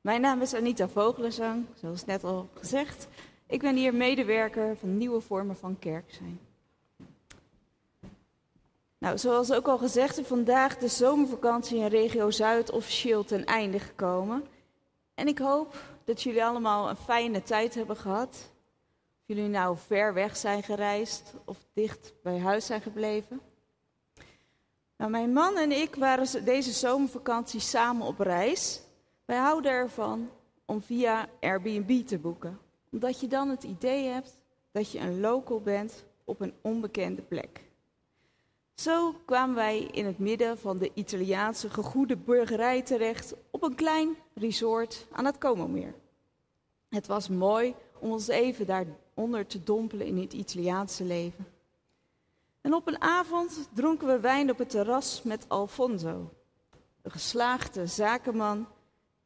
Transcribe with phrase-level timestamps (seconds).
[0.00, 3.08] Mijn naam is Anita Vogelenzang, zoals net al gezegd.
[3.46, 6.40] Ik ben hier medewerker van Nieuwe Vormen van Kerk zijn.
[8.98, 13.78] Nou, zoals ook al gezegd, is vandaag de zomervakantie in regio Zuid officieel ten einde
[13.78, 14.44] gekomen.
[15.14, 18.28] En ik hoop dat jullie allemaal een fijne tijd hebben gehad.
[18.28, 23.40] Of jullie nou ver weg zijn gereisd of dicht bij huis zijn gebleven.
[24.96, 28.83] Nou, mijn man en ik waren deze zomervakantie samen op reis.
[29.24, 30.30] Wij houden ervan
[30.64, 32.58] om via Airbnb te boeken,
[32.90, 34.38] omdat je dan het idee hebt
[34.72, 37.64] dat je een local bent op een onbekende plek.
[38.74, 44.16] Zo kwamen wij in het midden van de Italiaanse gegoede burgerij terecht op een klein
[44.34, 45.94] resort aan het Como-meer.
[46.88, 51.46] Het was mooi om ons even daaronder te dompelen in het Italiaanse leven.
[52.60, 56.30] En op een avond dronken we wijn op het terras met Alfonso,
[57.02, 58.66] een geslaagde zakenman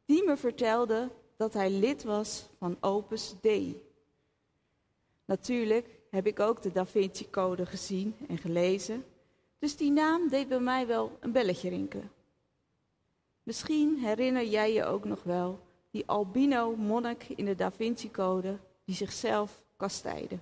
[0.09, 3.83] die me vertelde dat hij lid was van Opus Dei.
[5.25, 9.05] Natuurlijk heb ik ook de Da Vinci Code gezien en gelezen,
[9.59, 12.11] dus die naam deed bij mij wel een belletje rinkelen.
[13.43, 15.59] Misschien herinner jij je ook nog wel
[15.91, 20.37] die albino monnik in de Da Vinci Code die zichzelf kastijdde.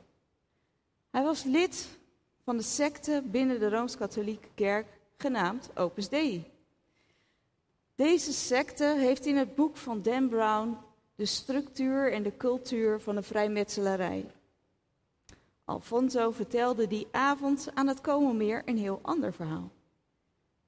[1.10, 1.98] Hij was lid
[2.44, 6.56] van de secte binnen de Rooms-Katholieke Kerk genaamd Opus Dei.
[7.98, 10.78] Deze secte heeft in het boek van Dan Brown
[11.16, 14.26] de structuur en de cultuur van de vrijmetselarij.
[15.66, 19.72] Alfonso vertelde die avond aan het Komenmeer een heel ander verhaal.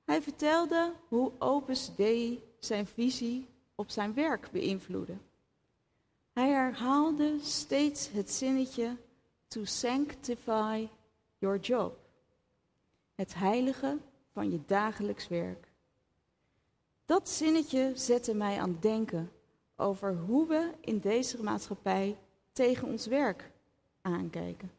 [0.05, 5.17] Hij vertelde hoe Opus Dei zijn visie op zijn werk beïnvloedde.
[6.33, 8.97] Hij herhaalde steeds het zinnetje
[9.47, 10.87] to sanctify
[11.37, 11.97] your job.
[13.15, 13.97] Het heilige
[14.33, 15.68] van je dagelijks werk.
[17.09, 19.31] Dat zinnetje zette mij aan het denken
[19.75, 22.17] over hoe we in deze maatschappij
[22.51, 23.51] tegen ons werk
[24.01, 24.71] aankijken.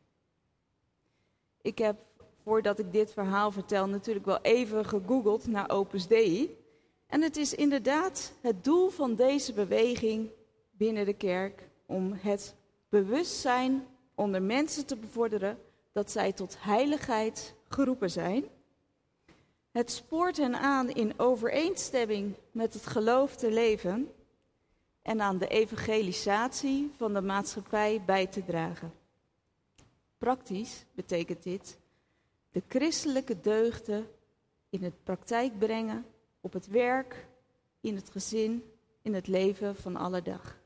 [1.62, 1.96] Ik heb,
[2.42, 6.56] voordat ik dit verhaal vertel, natuurlijk wel even gegoogeld naar Opus Dei.
[7.06, 10.30] En het is inderdaad het doel van deze beweging
[10.70, 12.54] binnen de kerk om het
[12.88, 15.58] bewustzijn onder mensen te bevorderen
[15.92, 18.44] dat zij tot heiligheid geroepen zijn.
[19.70, 24.12] Het spoort hen aan in overeenstemming met het geloof te leven
[25.02, 28.92] en aan de evangelisatie van de maatschappij bij te dragen.
[30.18, 31.78] Praktisch betekent dit
[32.50, 34.10] de christelijke deugden
[34.70, 36.06] in het praktijk brengen,
[36.40, 37.26] op het werk,
[37.80, 38.64] in het gezin,
[39.02, 40.58] in het leven van alle dag.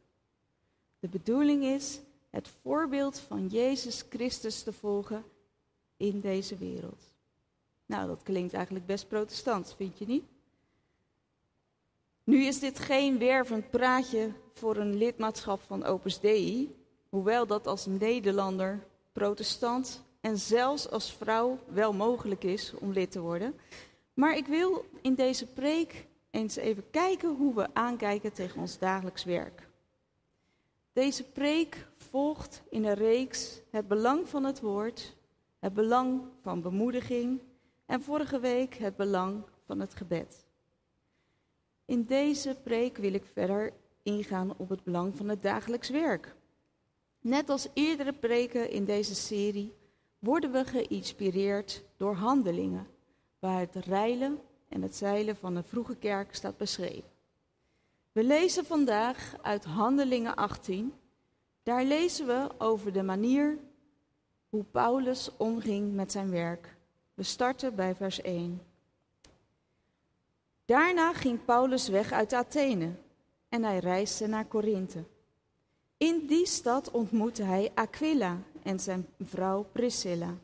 [0.99, 2.01] De bedoeling is
[2.31, 5.25] het voorbeeld van Jezus Christus te volgen
[5.97, 7.14] in deze wereld.
[7.87, 10.25] Nou, dat klinkt eigenlijk best protestant, vind je niet?
[12.25, 16.77] Nu is dit geen wervend praatje voor een lidmaatschap van Opus Dei,
[17.09, 23.21] hoewel dat als Nederlander, protestant en zelfs als vrouw wel mogelijk is om lid te
[23.21, 23.55] worden.
[24.15, 29.25] Maar ik wil in deze preek eens even kijken hoe we aankijken tegen ons dagelijks
[29.25, 29.69] werk.
[30.93, 35.17] Deze preek volgt in een reeks het belang van het woord,
[35.59, 37.41] het belang van bemoediging
[37.87, 40.47] en vorige week het belang van het gebed.
[41.85, 43.73] In deze preek wil ik verder
[44.03, 46.35] ingaan op het belang van het dagelijks werk.
[47.21, 49.75] Net als eerdere preken in deze serie
[50.19, 52.87] worden we geïnspireerd door handelingen,
[53.39, 57.13] waar het reilen en het zeilen van de vroege kerk staat beschreven.
[58.13, 60.93] We lezen vandaag uit Handelingen 18.
[61.63, 63.59] Daar lezen we over de manier
[64.49, 66.74] hoe Paulus omging met zijn werk.
[67.15, 68.63] We starten bij vers 1.
[70.65, 72.93] Daarna ging Paulus weg uit Athene
[73.49, 75.05] en hij reisde naar Korinthe.
[75.97, 80.35] In die stad ontmoette hij Aquila en zijn vrouw Priscilla.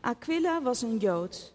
[0.00, 1.52] Aquila was een Jood.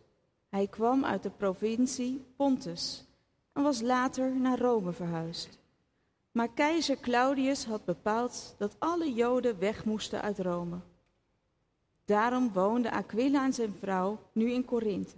[0.49, 3.05] Hij kwam uit de provincie Pontus
[3.53, 5.59] en was later naar Rome verhuisd.
[6.31, 10.79] Maar keizer Claudius had bepaald dat alle Joden weg moesten uit Rome.
[12.07, 15.15] Daarom woonden Aquila en zijn vrouw nu in Korinthe.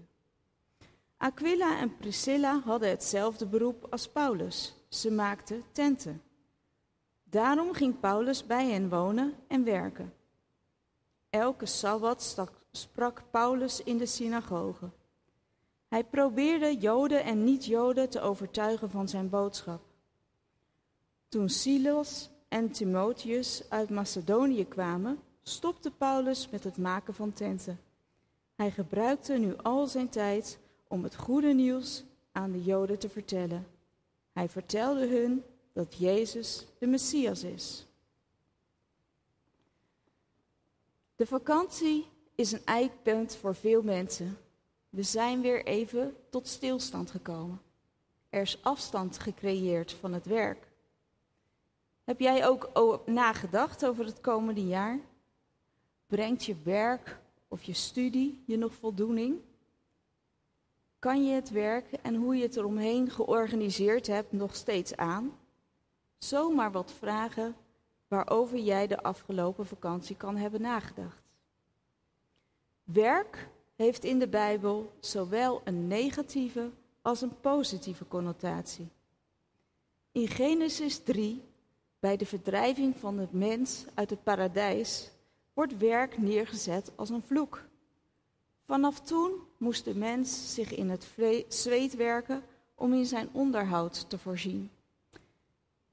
[1.18, 4.74] Aquila en Priscilla hadden hetzelfde beroep als Paulus.
[4.88, 6.21] Ze maakten tenten.
[7.24, 10.13] Daarom ging Paulus bij hen wonen en werken.
[11.30, 14.89] Elke sabbat sprak Paulus in de synagoge.
[15.88, 19.81] Hij probeerde Joden en niet-Joden te overtuigen van zijn boodschap.
[21.27, 27.80] Toen Silas en Timotheus uit Macedonië kwamen, stopte Paulus met het maken van tenten.
[28.56, 33.68] Hij gebruikte nu al zijn tijd om het goede nieuws aan de Joden te vertellen.
[34.31, 35.44] Hij vertelde hun
[35.74, 37.86] dat Jezus de Messias is.
[41.15, 44.38] De vakantie is een eikpunt voor veel mensen.
[44.89, 47.62] We zijn weer even tot stilstand gekomen.
[48.30, 50.68] Er is afstand gecreëerd van het werk.
[52.03, 52.69] Heb jij ook
[53.06, 55.00] nagedacht over het komende jaar?
[56.09, 59.39] Brengt je werk of je studie je nog voldoening?
[61.00, 65.31] Kan je het werk en hoe je het eromheen georganiseerd hebt nog steeds aan?
[66.17, 67.56] Zomaar wat vragen
[68.07, 71.21] waarover jij de afgelopen vakantie kan hebben nagedacht.
[72.83, 76.69] Werk heeft in de Bijbel zowel een negatieve
[77.01, 78.88] als een positieve connotatie.
[80.11, 81.44] In Genesis 3,
[82.00, 85.11] bij de verdrijving van het mens uit het paradijs,
[85.59, 87.63] wordt werk neergezet als een vloek.
[88.65, 91.07] Vanaf toen moest de mens zich in het
[91.47, 92.44] zweet werken
[92.75, 94.71] om in zijn onderhoud te voorzien.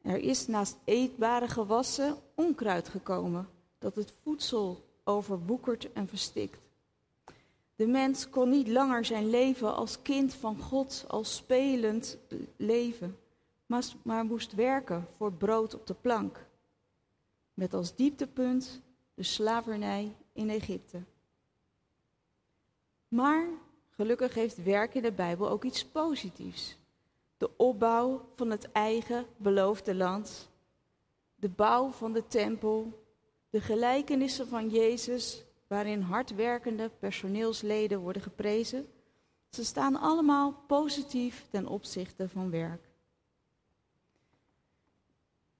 [0.02, 3.48] Er is naast eetbare gewassen onkruid gekomen,
[3.78, 6.60] dat het voedsel overwoekert en verstikt.
[7.76, 12.18] De mens kon niet langer zijn leven als kind van God, als spelend
[12.56, 13.18] leven,
[14.02, 16.46] maar, moest werken voor brood op de plank.
[17.54, 18.84] Met als dieptepunt
[19.16, 21.02] de slavernij in Egypte.
[23.08, 23.48] Maar
[23.90, 26.78] gelukkig heeft werk in de Bijbel ook iets positiefs.
[27.36, 30.50] De opbouw van het eigen beloofde land,
[31.34, 33.04] de bouw van de tempel,
[33.50, 38.88] de gelijkenissen van Jezus, waarin hardwerkende personeelsleden worden geprezen.
[39.50, 42.85] Ze staan allemaal positief ten opzichte van werk.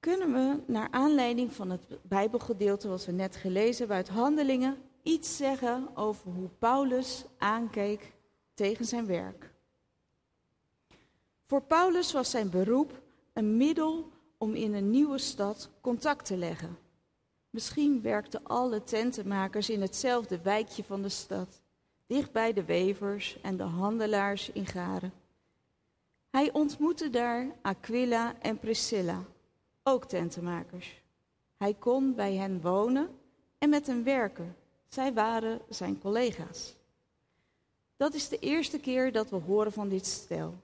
[0.06, 5.36] Kunnen we naar aanleiding van het Bijbelgedeelte wat we net gelezen hebben uit Handelingen iets
[5.36, 8.12] zeggen over hoe Paulus aankeek
[8.54, 9.54] tegen zijn werk?
[11.46, 16.78] Voor Paulus was zijn beroep een middel om in een nieuwe stad contact te leggen.
[17.50, 21.62] Misschien werkten alle tentenmakers in hetzelfde wijkje van de stad,
[22.06, 25.12] dicht bij de wevers en de handelaars in garen.
[26.30, 29.24] Hij ontmoette daar Aquila en Priscilla,
[29.88, 31.02] ook tentenmakers.
[31.56, 33.08] Hij kon bij hen wonen
[33.58, 34.56] en met hen werken.
[34.88, 36.74] Zij waren zijn collega's.
[37.96, 40.54] Dat is de eerste keer dat we horen van dit stel.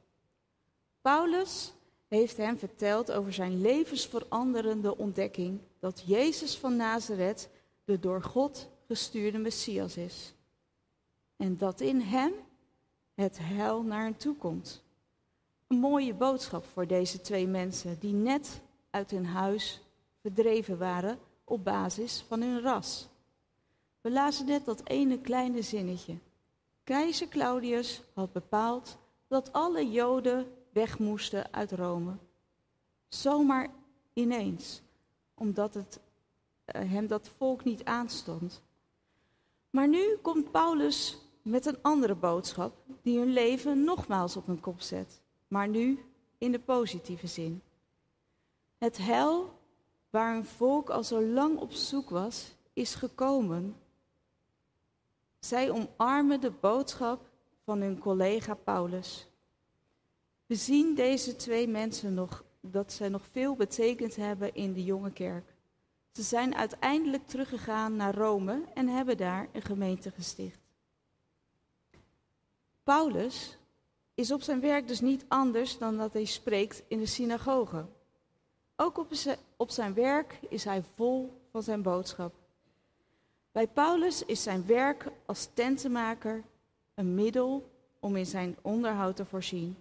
[1.00, 1.72] Paulus
[2.08, 7.48] heeft hem verteld over zijn levensveranderende ontdekking dat Jezus van Nazareth
[7.84, 10.34] de door God gestuurde Messias is.
[11.36, 12.32] En dat in hem
[13.14, 14.82] het heil naar hen toe komt.
[15.66, 18.60] Een mooie boodschap voor deze twee mensen die net
[18.92, 19.80] uit hun huis
[20.20, 23.08] verdreven waren op basis van hun ras.
[24.00, 26.16] We lazen net dat ene kleine zinnetje.
[26.84, 28.98] Keizer Claudius had bepaald
[29.28, 32.12] dat alle Joden weg moesten uit Rome.
[33.08, 33.70] Zomaar
[34.12, 34.82] ineens,
[35.34, 36.00] omdat het
[36.66, 38.62] uh, hem dat volk niet aanstond.
[39.70, 44.80] Maar nu komt Paulus met een andere boodschap die hun leven nogmaals op hun kop
[44.80, 46.04] zet, maar nu
[46.38, 47.62] in de positieve zin.
[48.82, 49.58] Het hel
[50.10, 53.76] waar een volk al zo lang op zoek was, is gekomen.
[55.40, 57.30] Zij omarmen de boodschap
[57.64, 59.26] van hun collega Paulus.
[60.46, 65.12] We zien deze twee mensen nog, dat zij nog veel betekend hebben in de jonge
[65.12, 65.54] kerk.
[66.12, 70.60] Ze zijn uiteindelijk teruggegaan naar Rome en hebben daar een gemeente gesticht.
[72.82, 73.58] Paulus
[74.14, 77.86] is op zijn werk dus niet anders dan dat hij spreekt in de synagoge.
[78.82, 79.06] Ook
[79.56, 82.34] op zijn, werk is hij vol van zijn boodschap.
[83.52, 86.42] Bij Paulus is zijn werk als tentenmaker
[86.94, 87.70] een middel
[88.00, 89.76] om in zijn onderhoud te voorzien.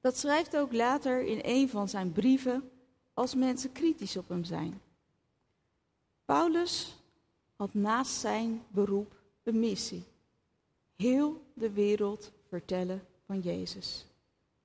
[0.00, 2.70] Dat schrijft ook later in een van zijn brieven
[3.14, 4.80] als mensen kritisch op hem zijn.
[6.24, 6.96] Paulus
[7.56, 10.04] had naast zijn beroep een missie.
[10.96, 14.06] Heel de wereld vertellen van Jezus.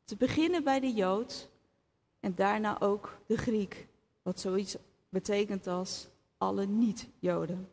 [0.03, 1.49] Te beginnen bij de Jood
[2.19, 3.87] en daarna ook de Griek,
[4.21, 4.77] wat zoiets
[5.09, 6.07] betekent als
[6.37, 7.69] alle niet-Joden.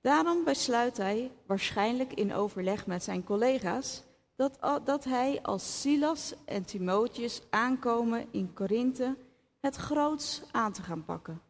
[0.00, 4.02] Daarom besluit hij, waarschijnlijk in overleg met zijn collega's,
[4.36, 9.16] dat, dat hij als Silas en Timotheus aankomen in Korinthe
[9.60, 11.40] het groots aan te gaan pakken.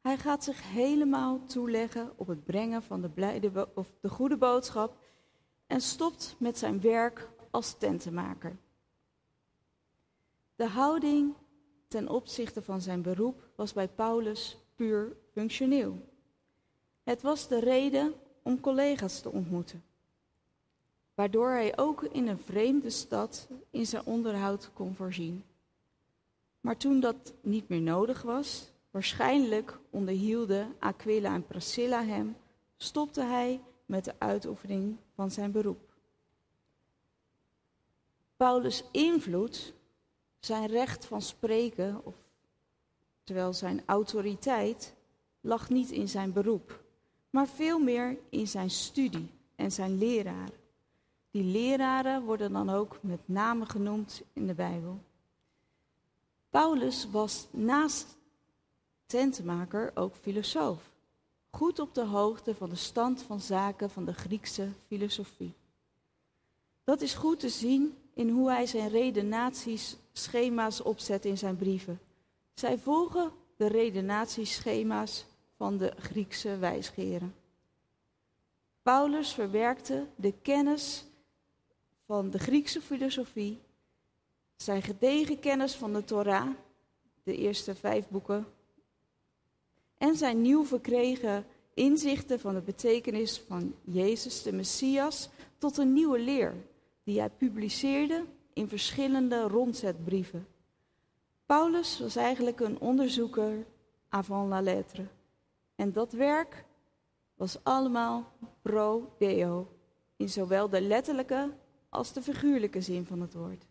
[0.00, 4.96] Hij gaat zich helemaal toeleggen op het brengen van de, blijde, of de goede boodschap
[5.66, 8.56] en stopt met zijn werk als tentenmaker.
[10.58, 11.34] De houding
[11.88, 15.98] ten opzichte van zijn beroep was bij Paulus puur functioneel.
[17.02, 19.82] Het was de reden om collega's te ontmoeten.
[21.14, 25.44] waardoor hij ook in een vreemde stad in zijn onderhoud kon voorzien.
[26.60, 32.36] Maar toen dat niet meer nodig was, waarschijnlijk onderhielden Aquila en Priscilla hem,
[32.76, 35.94] stopte hij met de uitoefening van zijn beroep.
[38.36, 39.72] Paulus' invloed,
[40.40, 42.14] zijn recht van spreken, of,
[43.24, 44.94] terwijl zijn autoriteit,
[45.40, 46.82] lag niet in zijn beroep,
[47.30, 50.56] maar veel meer in zijn studie en zijn leraren.
[51.30, 54.98] Die leraren worden dan ook met name genoemd in de Bijbel.
[56.50, 58.16] Paulus was naast
[59.06, 60.90] tentenmaker ook filosoof,
[61.50, 65.54] goed op de hoogte van de stand van zaken van de Griekse filosofie.
[66.84, 72.00] Dat is goed te zien in hoe hij zijn redenaties, schema's opzet in zijn brieven.
[72.54, 77.34] Zij volgen de redenatieschema's van de Griekse wijsgeren.
[78.82, 81.04] Paulus verwerkte de kennis
[82.06, 83.60] van de Griekse filosofie,
[84.56, 86.50] zijn gedegen kennis van de Torah,
[87.22, 88.46] de eerste vijf boeken,
[89.98, 96.18] en zijn nieuw verkregen inzichten van de betekenis van Jezus de Messias tot een nieuwe
[96.18, 96.54] leer,
[97.08, 100.46] die hij publiceerde in verschillende rondzetbrieven.
[101.46, 103.66] Paulus was eigenlijk een onderzoeker
[104.08, 105.06] avant la lettre.
[105.74, 106.64] En dat werk
[107.34, 109.68] was allemaal pro deo,
[110.16, 111.50] in zowel de letterlijke
[111.88, 113.64] als de figuurlijke zin van het woord.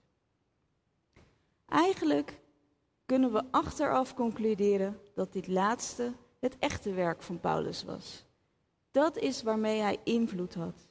[1.65, 2.39] Eigenlijk
[3.05, 8.25] kunnen we achteraf concluderen dat dit laatste het echte werk van Paulus was.
[8.91, 10.87] Dat is waarmee hij invloed had.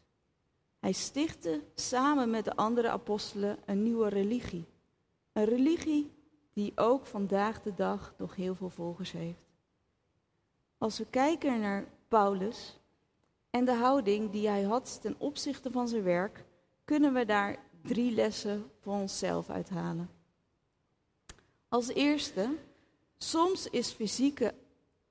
[0.87, 4.65] Hij stichtte samen met de andere apostelen een nieuwe religie.
[5.33, 6.13] Een religie
[6.53, 9.45] die ook vandaag de dag nog heel veel volgers heeft.
[10.79, 12.79] Als we kijken naar Paulus
[13.51, 16.45] en de houding die hij had ten opzichte van zijn werk,
[16.85, 20.11] kunnen we daar drie lessen voor onszelf uithalen.
[21.69, 22.49] Als eerste,
[23.19, 24.55] soms is fysieke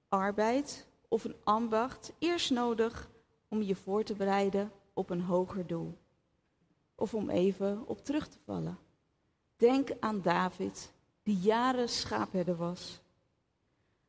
[0.08, 3.10] arbeid of een ambacht eerst nodig
[3.48, 5.98] om je voor te bereiden op een hoger doel.
[6.96, 8.78] Of om even op terug te vallen.
[9.58, 10.92] Denk aan David,
[11.24, 13.00] die jaren schaapherder was.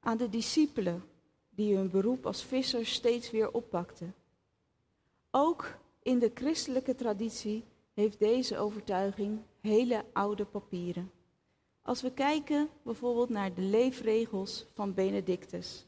[0.00, 1.04] Aan de discipelen,
[1.50, 4.14] die hun beroep als visser steeds weer oppakten.
[5.30, 7.64] Ook in de christelijke traditie
[7.94, 11.10] heeft deze overtuiging hele oude papieren.
[11.82, 15.86] Als we kijken bijvoorbeeld naar de leefregels van Benedictus.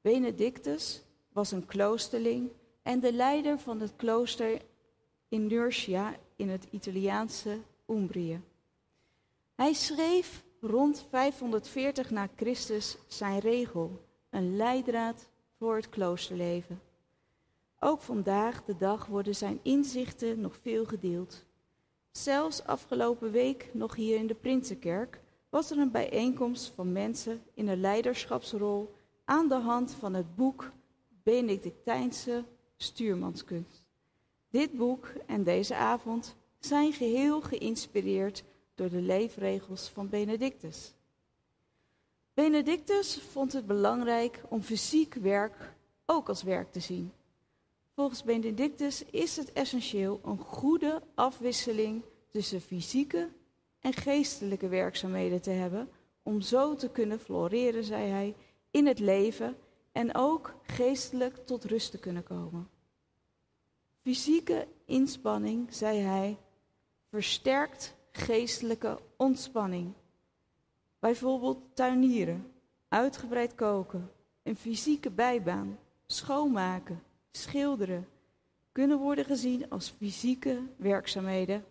[0.00, 1.02] Benedictus
[1.32, 2.50] was een kloosterling
[2.86, 4.62] en de leider van het klooster
[5.28, 8.40] in Nursia in het Italiaanse Umbrië.
[9.54, 15.28] Hij schreef rond 540 na Christus zijn regel, een leidraad
[15.58, 16.80] voor het kloosterleven.
[17.78, 21.44] Ook vandaag de dag worden zijn inzichten nog veel gedeeld.
[22.10, 27.68] Zelfs afgelopen week, nog hier in de Prinsenkerk, was er een bijeenkomst van mensen in
[27.68, 30.72] een leiderschapsrol aan de hand van het boek
[31.22, 32.44] Benedictijnse
[32.76, 33.84] Stuurmanskunst.
[34.50, 40.92] Dit boek en deze avond zijn geheel geïnspireerd door de leefregels van Benedictus.
[42.34, 45.74] Benedictus vond het belangrijk om fysiek werk
[46.06, 47.12] ook als werk te zien.
[47.94, 53.28] Volgens Benedictus is het essentieel een goede afwisseling tussen fysieke
[53.80, 55.88] en geestelijke werkzaamheden te hebben,
[56.22, 58.34] om zo te kunnen floreren, zei hij,
[58.70, 59.56] in het leven
[59.96, 62.68] en ook geestelijk tot rust te kunnen komen.
[64.02, 66.36] Fysieke inspanning, zei hij,
[67.10, 69.92] versterkt geestelijke ontspanning.
[70.98, 72.52] Bijvoorbeeld tuinieren,
[72.88, 74.10] uitgebreid koken,
[74.42, 78.08] een fysieke bijbaan, schoonmaken, schilderen,
[78.72, 81.64] kunnen worden gezien als fysieke werkzaamheden.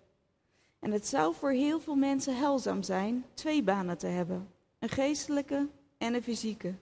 [0.80, 5.68] En het zou voor heel veel mensen helzaam zijn twee banen te hebben: een geestelijke
[5.98, 6.74] en een fysieke.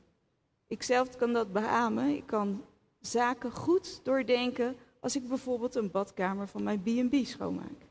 [0.74, 2.16] Ikzelf kan dat beamen.
[2.16, 2.66] Ik kan
[3.02, 7.88] zaken goed doordenken als ik bijvoorbeeld een badkamer van mijn B&B schoonmaak.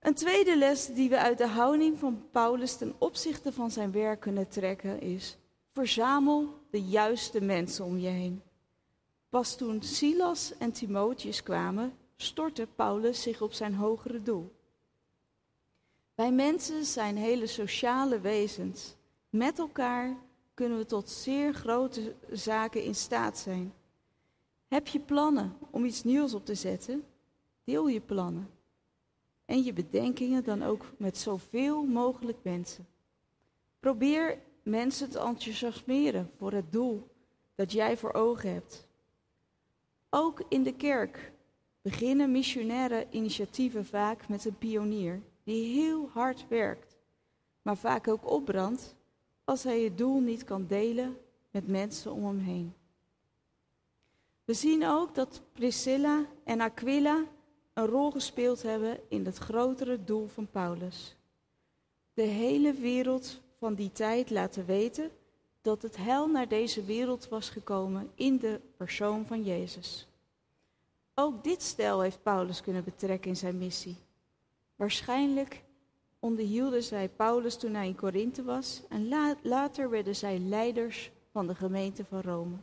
[0.00, 4.20] Een tweede les die we uit de houding van Paulus ten opzichte van zijn werk
[4.20, 5.38] kunnen trekken is:
[5.72, 8.42] verzamel de juiste mensen om je heen.
[9.28, 14.52] Pas toen Silas en Timotheus kwamen, stortte Paulus zich op zijn hogere doel.
[16.14, 18.94] Wij mensen zijn hele sociale wezens.
[19.30, 20.16] Met elkaar
[20.56, 23.72] kunnen we tot zeer grote zaken in staat zijn.
[24.68, 27.04] Heb je plannen om iets nieuws op te zetten?
[27.64, 28.50] Deel je plannen.
[29.44, 32.86] En je bedenkingen dan ook met zoveel mogelijk mensen.
[33.80, 37.08] Probeer mensen te enthousiasmeren voor het doel
[37.54, 38.88] dat jij voor ogen hebt.
[40.10, 41.32] Ook in de kerk
[41.82, 46.96] beginnen missionaire initiatieven vaak met een pionier die heel hard werkt,
[47.62, 48.95] maar vaak ook opbrandt
[49.46, 51.16] als hij het doel niet kan delen
[51.50, 52.74] met mensen om hem heen.
[54.44, 57.24] We zien ook dat Priscilla en Aquila
[57.72, 61.16] een rol gespeeld hebben in het grotere doel van Paulus.
[62.14, 65.10] De hele wereld van die tijd laten weten
[65.62, 70.06] dat het hel naar deze wereld was gekomen in de persoon van Jezus.
[71.14, 73.96] Ook dit stel heeft Paulus kunnen betrekken in zijn missie.
[74.76, 75.62] Waarschijnlijk
[76.18, 79.08] onderhielden zij Paulus toen hij in Korinthe was en
[79.42, 82.56] later werden zij leiders van de gemeente van Rome.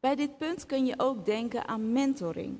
[0.00, 2.58] Bij dit punt kun je ook denken aan mentoring.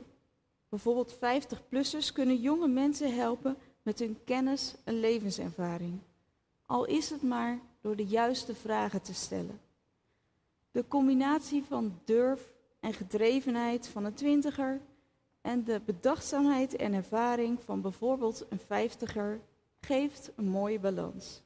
[0.69, 5.99] Bijvoorbeeld 50-plussers kunnen jonge mensen helpen met hun kennis en levenservaring.
[6.66, 9.61] Al is het maar door de juiste vragen te stellen.
[10.71, 14.81] De combinatie van durf en gedrevenheid van een twintiger
[15.47, 19.41] en de bedachtzaamheid en ervaring van bijvoorbeeld een vijftiger
[19.81, 21.43] geeft een mooie balans.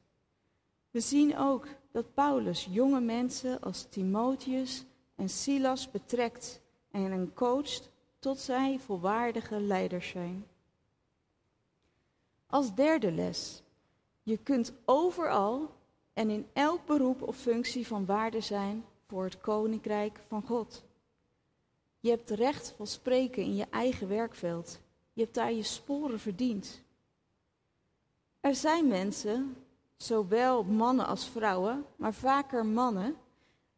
[0.90, 4.85] We zien ook dat Paulus jonge mensen als Timotheus
[5.16, 10.47] en Silas betrekt en hen coacht tot zij volwaardige leiders zijn.
[12.47, 13.62] Als derde les.
[14.23, 15.71] Je kunt overal
[16.12, 20.88] en in elk beroep of functie van waarde zijn voor het koninkrijk van God.
[22.00, 24.80] Je hebt recht van spreken in je eigen werkveld.
[25.12, 26.83] Je hebt daar je sporen verdiend.
[28.40, 29.57] Er zijn mensen,
[29.97, 33.16] zowel mannen als vrouwen, maar vaker mannen,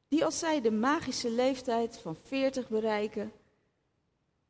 [0.09, 3.33] die als zij de magische leeftijd van 40 bereiken,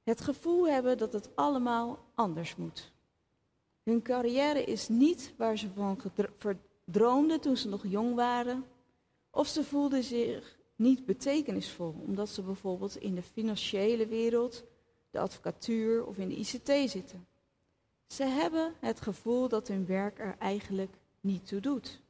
[0.03, 2.93] het gevoel hebben dat het allemaal anders moet.
[3.83, 6.01] Hun carrière is niet waar ze van
[6.85, 8.65] droomden toen ze nog jong waren,
[9.31, 14.65] of ze voelden zich niet betekenisvol, omdat ze bijvoorbeeld in de financiële wereld,
[15.11, 17.27] de advocatuur of in de ICT zitten.
[18.07, 22.01] Ze hebben het gevoel dat hun werk er eigenlijk niet toe doet.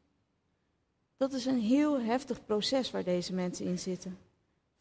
[1.17, 4.19] Dat is een heel heftig proces waar deze mensen in zitten.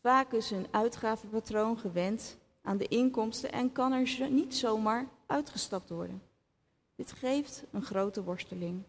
[0.01, 6.21] Vaak is hun uitgavenpatroon gewend aan de inkomsten en kan er niet zomaar uitgestapt worden.
[6.95, 8.83] Dit geeft een grote worsteling.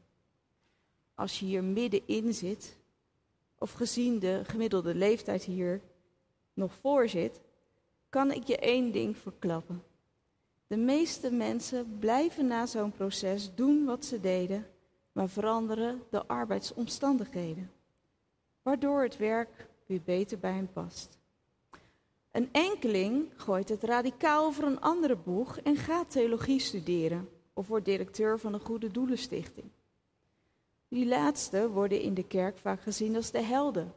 [1.15, 2.77] Als je hier middenin zit,
[3.63, 5.81] of gezien de gemiddelde leeftijd hier
[6.55, 7.41] nog voor zit,
[8.09, 9.83] kan ik je één ding verklappen.
[10.67, 14.67] De meeste mensen blijven na zo'n proces doen wat ze deden,
[15.13, 17.71] maar veranderen de arbeidsomstandigheden,
[18.63, 21.19] waardoor het werk weer beter bij hen past.
[22.31, 27.85] Een enkeling gooit het radicaal over een andere boeg en gaat theologie studeren of wordt
[27.85, 29.67] directeur van een goede doelenstichting.
[30.93, 33.95] Die laatste worden in de kerk vaak gezien als de helden.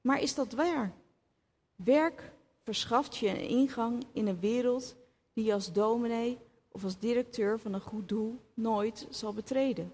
[0.00, 0.92] Maar is dat waar?
[1.76, 4.96] Werk verschaft je een ingang in een wereld
[5.32, 6.38] die je als dominee
[6.70, 9.92] of als directeur van een goed doel nooit zal betreden.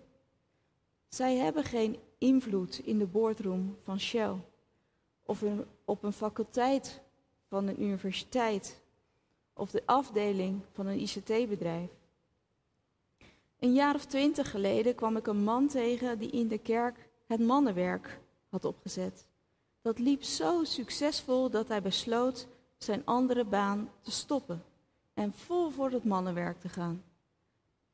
[1.08, 4.34] Zij hebben geen invloed in de boardroom van Shell
[5.22, 5.44] of
[5.84, 7.00] op een faculteit
[7.48, 8.80] van een universiteit
[9.52, 11.90] of de afdeling van een ICT-bedrijf.
[13.58, 17.40] Een jaar of twintig geleden kwam ik een man tegen die in de kerk het
[17.40, 19.26] mannenwerk had opgezet.
[19.82, 24.64] Dat liep zo succesvol dat hij besloot zijn andere baan te stoppen
[25.14, 27.02] en vol voor het mannenwerk te gaan.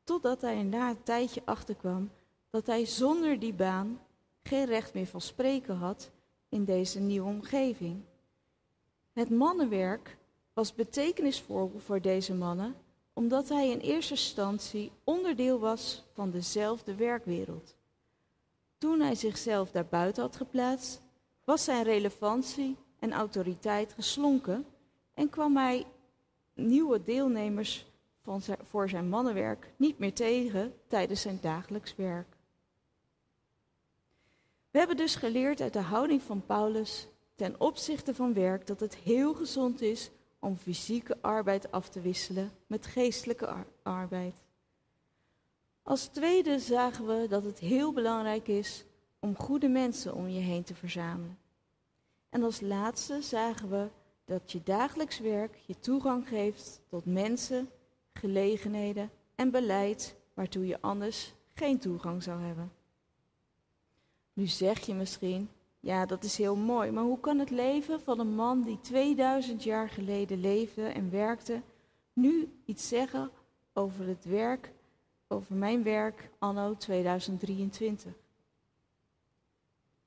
[0.05, 2.11] Totdat hij er na een tijdje achterkwam
[2.51, 4.01] dat hij zonder die baan
[4.43, 6.11] geen recht meer van spreken had
[6.49, 8.03] in deze nieuwe omgeving.
[9.13, 10.17] Het mannenwerk
[10.53, 12.75] was betekenisvol voor deze mannen
[13.15, 17.75] omdat hij in eerste instantie onderdeel was van dezelfde werkwereld.
[18.79, 21.03] Toen hij zichzelf daarbuiten had geplaatst,
[21.45, 24.67] was zijn relevantie en autoriteit geslonken
[25.15, 25.87] en kwam hij
[26.55, 27.87] nieuwe deelnemers
[28.23, 32.37] van voor zijn mannenwerk niet meer tegen tijdens zijn dagelijks werk.
[34.71, 38.97] We hebben dus geleerd uit de houding van Paulus ten opzichte van werk dat het
[38.97, 40.11] heel gezond is
[40.45, 44.43] om fysieke arbeid af te wisselen met geestelijke arbeid.
[45.83, 48.85] Als tweede zagen we dat het heel belangrijk is
[49.19, 51.39] om goede mensen om je heen te verzamelen.
[52.31, 53.89] En als laatste zagen we
[54.25, 57.71] dat je dagelijks werk je toegang geeft tot mensen,
[58.13, 62.73] gelegenheden en beleid waartoe je anders geen toegang zou hebben.
[64.33, 65.49] Nu zeg je misschien,
[65.85, 66.91] ja, dat is heel mooi.
[66.91, 71.63] Maar hoe kan het leven van een man die 2000 jaar geleden leefde en werkte,
[72.13, 73.31] nu iets zeggen
[73.73, 74.73] over het werk,
[75.29, 78.13] over mijn werk anno 2023?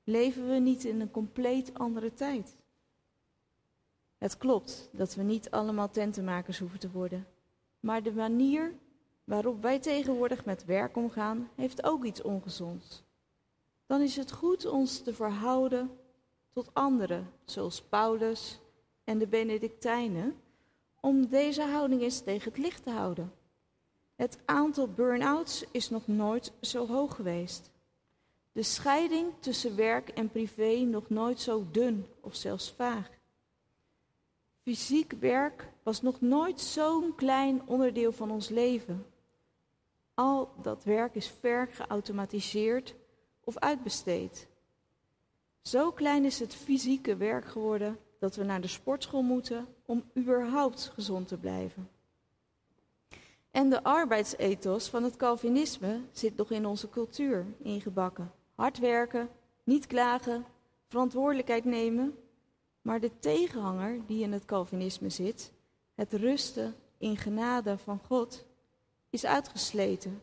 [0.04, 2.56] Leven we niet in een compleet andere tijd?
[4.18, 7.26] Het klopt dat we niet allemaal tentenmakers hoeven te worden.
[7.80, 8.74] Maar de manier
[9.24, 13.02] waarop wij tegenwoordig met werk omgaan, heeft ook iets ongezonds.
[13.88, 15.90] Dan is het goed ons te verhouden
[16.52, 18.60] tot anderen, zoals Paulus
[19.04, 20.40] en de Benedictijnen,
[21.00, 23.32] om deze houding eens tegen het licht te houden.
[24.16, 27.70] Het aantal burn-outs is nog nooit zo hoog geweest.
[28.52, 33.08] De scheiding tussen werk en privé nog nooit zo dun of zelfs vaag.
[34.62, 39.06] Fysiek werk was nog nooit zo'n klein onderdeel van ons leven.
[40.14, 42.94] Al dat werk is ver geautomatiseerd
[43.48, 44.48] of uitbesteed.
[45.62, 50.90] Zo klein is het fysieke werk geworden dat we naar de sportschool moeten om überhaupt
[50.94, 51.88] gezond te blijven.
[53.50, 58.32] En de arbeidsethos van het Calvinisme zit nog in onze cultuur ingebakken.
[58.54, 59.28] Hard werken,
[59.64, 60.44] niet klagen,
[60.88, 62.18] verantwoordelijkheid nemen.
[62.82, 65.52] Maar de tegenhanger die in het Calvinisme zit,
[65.94, 68.44] het rusten in genade van God,
[69.10, 70.22] is uitgesleten.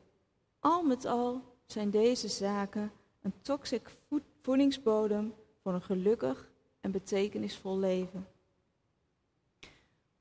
[0.59, 2.91] Al met al zijn deze zaken
[3.25, 3.97] een toxic
[4.41, 6.49] voedingsbodem voor een gelukkig
[6.81, 8.27] en betekenisvol leven.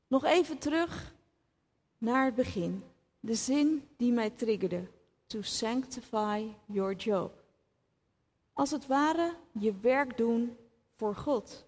[0.06, 1.14] Nog even terug
[1.98, 2.84] naar het begin.
[3.20, 4.86] De zin die mij triggerde.
[5.26, 7.42] To sanctify your job.
[8.52, 10.56] Als het ware je werk doen
[10.96, 11.64] voor God.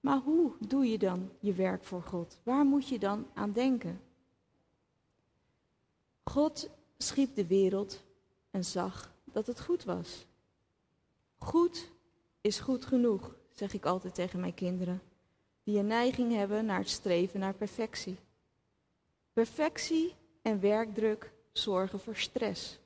[0.00, 2.38] Maar hoe doe je dan je werk voor God?
[2.42, 4.00] Waar moet je dan aan denken?
[6.24, 8.02] God schiep de wereld
[8.50, 10.26] en zag dat het goed was.
[11.42, 11.90] Goed
[12.40, 15.02] is goed genoeg, zeg ik altijd tegen mijn kinderen,
[15.62, 18.18] die een neiging hebben naar het streven naar perfectie.
[19.32, 22.78] Perfectie en werkdruk zorgen voor stress,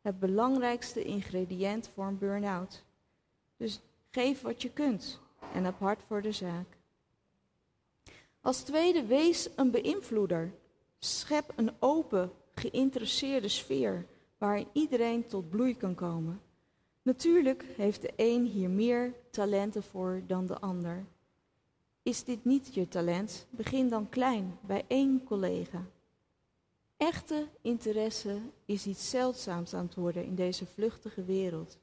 [0.00, 2.84] het belangrijkste ingrediënt voor een burn-out.
[3.56, 5.20] Dus geef wat je kunt
[5.52, 6.76] en heb hart voor de zaak.
[8.40, 10.54] Als tweede, wees een beïnvloeder.
[10.98, 14.06] Schep een open, geïnteresseerde sfeer
[14.38, 16.40] waarin iedereen tot bloei kan komen.
[17.02, 21.04] Natuurlijk heeft de een hier meer talenten voor dan de ander.
[22.02, 23.46] Is dit niet je talent?
[23.50, 25.84] Begin dan klein, bij één collega.
[26.96, 31.78] Echte interesse is iets zeldzaams aan het worden in deze vluchtige wereld.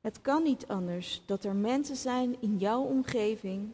[0.00, 3.72] Het kan niet anders dat er mensen zijn in jouw omgeving,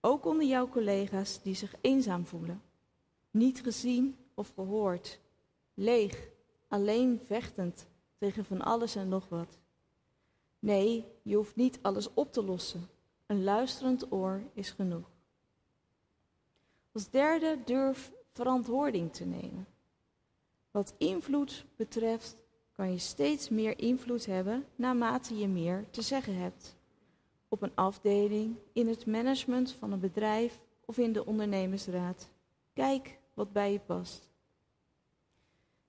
[0.00, 2.62] ook onder jouw collega's, die zich eenzaam voelen.
[3.30, 5.20] Niet gezien of gehoord,
[5.74, 6.28] leeg,
[6.68, 7.86] alleen vechtend
[8.24, 9.58] tegen van alles en nog wat.
[10.58, 12.88] Nee, je hoeft niet alles op te lossen.
[13.26, 15.10] Een luisterend oor is genoeg.
[16.92, 19.66] Als derde, durf verantwoording te nemen.
[20.70, 22.36] Wat invloed betreft,
[22.72, 26.76] kan je steeds meer invloed hebben naarmate je meer te zeggen hebt.
[27.48, 32.28] Op een afdeling, in het management van een bedrijf of in de ondernemersraad.
[32.72, 34.30] Kijk wat bij je past.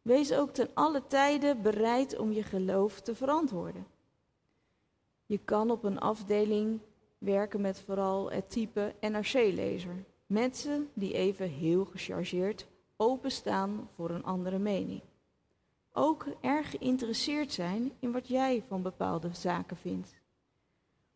[0.05, 3.87] Wees ook ten alle tijden bereid om je geloof te verantwoorden.
[5.25, 6.79] Je kan op een afdeling
[7.17, 10.05] werken met vooral het type NRC-lezer.
[10.25, 15.01] Mensen die even heel gechargeerd openstaan voor een andere mening.
[15.91, 20.15] Ook erg geïnteresseerd zijn in wat jij van bepaalde zaken vindt.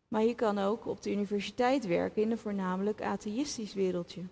[0.08, 4.22] Maar je kan ook op de universiteit werken in een voornamelijk atheïstisch wereldje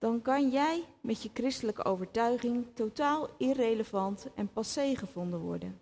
[0.00, 5.78] dan kan jij met je christelijke overtuiging totaal irrelevant en passé gevonden worden.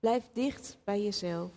[0.00, 1.50] Blijf dicht bij jezelf.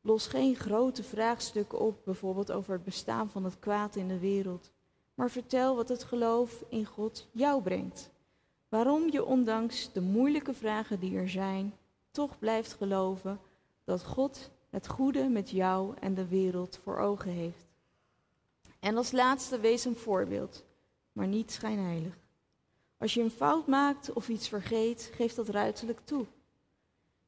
[0.00, 4.70] Los geen grote vraagstukken op, bijvoorbeeld over het bestaan van het kwaad in de wereld,
[5.14, 8.10] maar vertel wat het geloof in God jou brengt.
[8.68, 11.74] Waarom je ondanks de moeilijke vragen die er zijn,
[12.10, 13.40] toch blijft geloven
[13.84, 17.67] dat God het goede met jou en de wereld voor ogen heeft.
[18.78, 20.64] En als laatste wees een voorbeeld,
[21.12, 22.18] maar niet schijnheilig.
[22.98, 26.26] Als je een fout maakt of iets vergeet, geef dat ruiterlijk toe.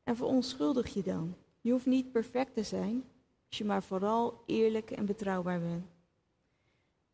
[0.03, 1.35] En verontschuldig je dan.
[1.61, 3.05] Je hoeft niet perfect te zijn,
[3.49, 5.87] als je maar vooral eerlijk en betrouwbaar bent.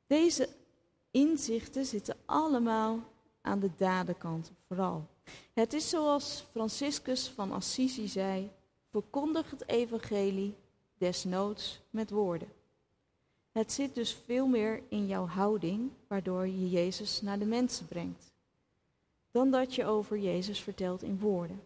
[0.06, 0.48] Deze
[1.10, 2.98] inzichten zitten allemaal
[3.40, 5.06] aan de dadenkant, vooral.
[5.52, 8.50] Het is zoals Franciscus van Assisi zei:
[8.90, 10.54] verkondig het evangelie
[10.98, 12.48] desnoods met woorden.
[13.56, 18.32] Het zit dus veel meer in jouw houding, waardoor je Jezus naar de mensen brengt,
[19.30, 21.62] dan dat je over Jezus vertelt in woorden.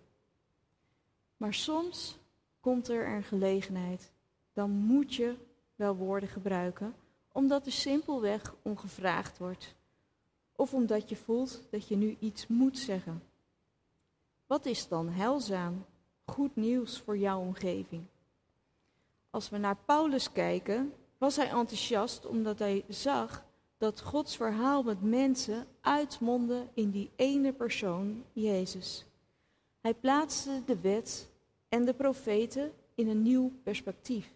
[1.37, 2.19] Maar soms
[2.61, 4.13] komt er een gelegenheid,
[4.53, 5.35] dan moet je
[5.75, 6.95] wel woorden gebruiken,
[7.33, 9.75] omdat er simpelweg om gevraagd wordt,
[10.57, 13.23] of omdat je voelt dat je nu iets moet zeggen.
[14.47, 15.85] Wat is dan heilzaam,
[16.25, 18.03] goed nieuws voor jouw omgeving?
[19.31, 23.45] Als we naar Paulus kijken, was hij enthousiast omdat hij zag
[23.79, 29.07] dat Gods verhaal met mensen uitmondde in die ene persoon, Jezus.
[29.81, 31.29] Hij plaatste de wet
[31.69, 34.33] en de profeten in een nieuw perspectief.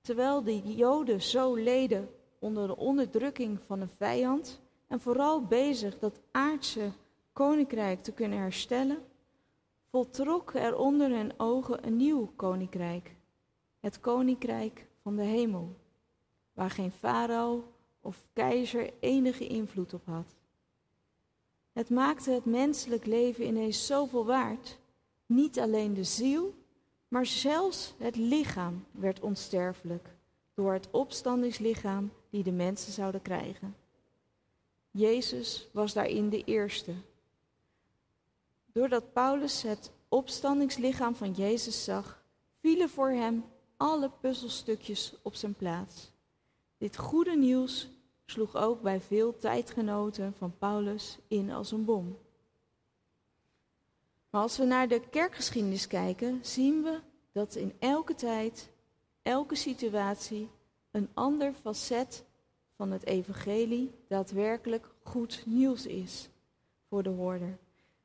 [0.00, 6.20] Terwijl de Joden zo leden onder de onderdrukking van een vijand en vooral bezig dat
[6.30, 6.90] aardse
[7.32, 8.98] koninkrijk te kunnen herstellen,
[9.90, 13.14] voltrok er onder hun ogen een nieuw koninkrijk,
[13.80, 15.76] het koninkrijk van de hemel,
[16.52, 20.34] waar geen farao of keizer enige invloed op had.
[21.72, 24.78] Het maakte het menselijk leven ineens zoveel waard.
[25.26, 26.54] Niet alleen de ziel,
[27.08, 30.08] maar zelfs het lichaam werd onsterfelijk
[30.54, 33.76] door het opstandingslichaam die de mensen zouden krijgen.
[34.90, 36.92] Jezus was daarin de eerste.
[38.72, 42.22] Doordat Paulus het opstandingslichaam van Jezus zag,
[42.60, 43.44] vielen voor hem
[43.76, 46.10] alle puzzelstukjes op zijn plaats.
[46.78, 47.88] Dit goede nieuws
[48.24, 52.18] sloeg ook bij veel tijdgenoten van Paulus in als een bom.
[54.30, 57.00] Maar als we naar de kerkgeschiedenis kijken, zien we
[57.32, 58.70] dat in elke tijd,
[59.22, 60.50] elke situatie,
[60.90, 62.24] een ander facet
[62.76, 66.28] van het evangelie daadwerkelijk goed nieuws is
[66.88, 67.58] voor de hoorder.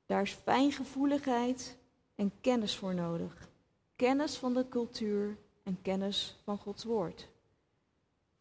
[0.05, 1.77] Daar is fijngevoeligheid
[2.15, 3.49] en kennis voor nodig.
[3.95, 7.27] Kennis van de cultuur en kennis van Gods woord.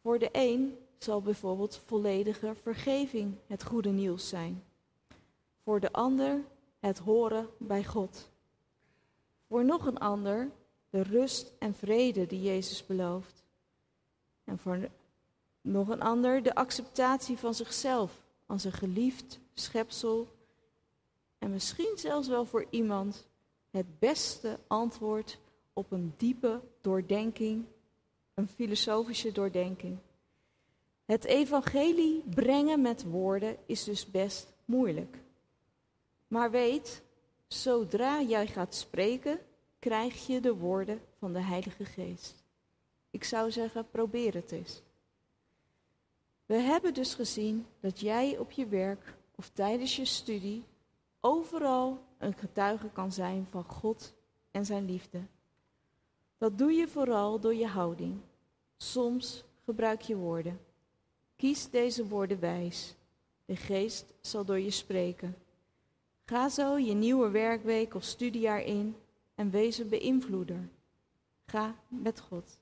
[0.03, 4.65] Voor de een zal bijvoorbeeld volledige vergeving het goede nieuws zijn.
[5.65, 6.45] Voor de ander
[6.81, 8.29] het horen bij God.
[9.49, 10.51] Voor nog een ander
[10.91, 13.45] de rust en vrede die Jezus belooft.
[14.45, 14.89] En voor
[15.61, 20.29] nog een ander de acceptatie van zichzelf als een geliefd schepsel.
[21.39, 23.29] En misschien zelfs wel voor iemand
[23.71, 25.39] het beste antwoord
[25.73, 27.65] op een diepe doordenking,
[28.35, 29.99] een filosofische doordenking.
[31.05, 35.19] Het evangelie brengen met woorden is dus best moeilijk.
[36.29, 37.03] Maar weet,
[37.47, 39.39] zodra jij gaat spreken,
[39.79, 42.35] krijg je de woorden van de Heilige Geest.
[43.11, 44.83] Ik zou zeggen, probeer het eens.
[46.47, 50.65] We hebben dus gezien dat jij op je werk of tijdens je studie
[51.21, 54.15] overal een getuige kan zijn van God
[54.51, 55.21] en zijn liefde.
[56.41, 58.21] Dat doe je vooral door je houding.
[58.77, 60.61] Soms gebruik je woorden.
[61.37, 62.95] Kies deze woorden wijs.
[63.45, 65.37] De geest zal door je spreken.
[66.25, 68.97] Ga zo je nieuwe werkweek of studiejaar in
[69.35, 70.69] en wees een beïnvloeder.
[71.47, 72.59] Ga met God.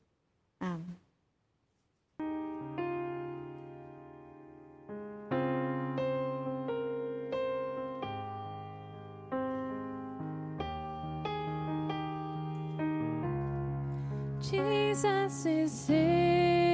[0.56, 0.98] Amen.
[14.50, 16.67] Jesus is in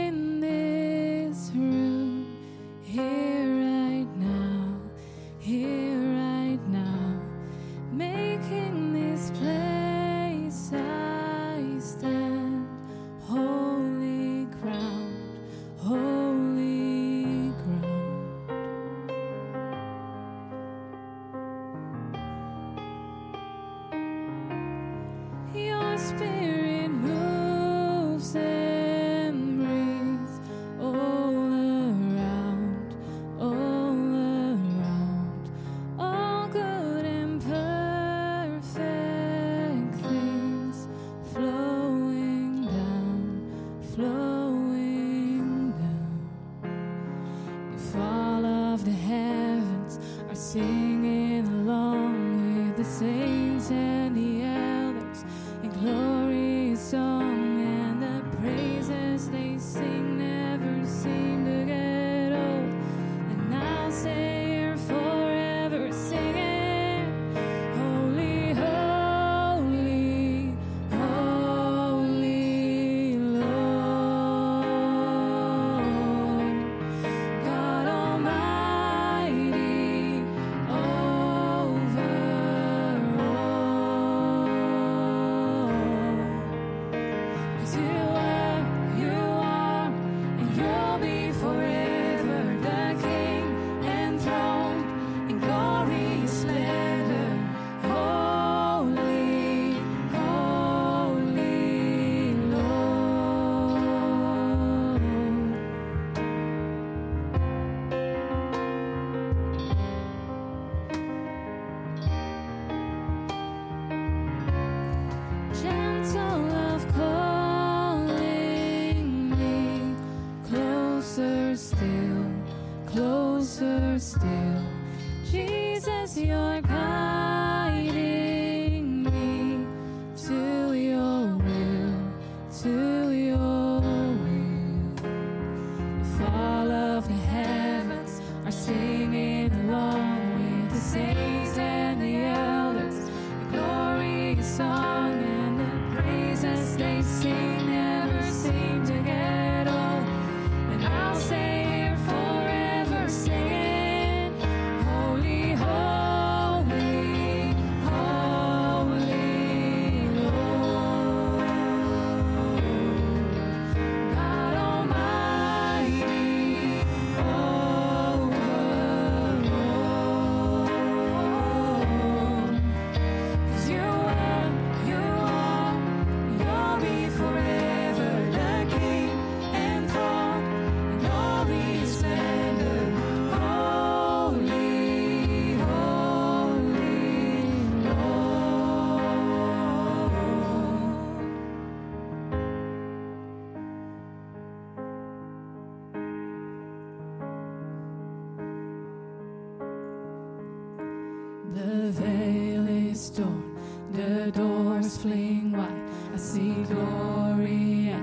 [205.04, 205.70] doors fling wide.
[206.12, 207.94] I see glory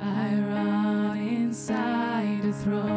[0.00, 2.95] I run inside the throne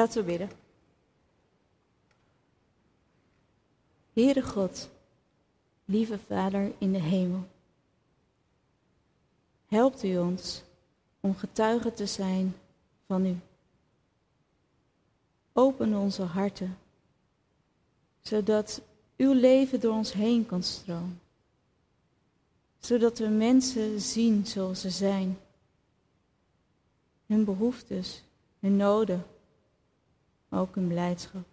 [0.00, 0.50] Laten we bidden.
[4.12, 4.88] Heere God,
[5.84, 7.46] lieve Vader in de hemel,
[9.66, 10.62] helpt u ons
[11.20, 12.56] om getuige te zijn
[13.06, 13.38] van u.
[15.52, 16.78] Open onze harten,
[18.20, 18.80] zodat
[19.16, 21.20] uw leven door ons heen kan stromen.
[22.78, 25.38] Zodat we mensen zien zoals ze zijn.
[27.26, 28.22] Hun behoeftes,
[28.60, 29.24] hun noden,
[30.50, 31.44] ook hun blijdschap.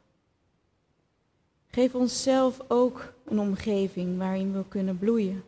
[1.67, 5.43] Geef onszelf ook een omgeving waarin we kunnen bloeien,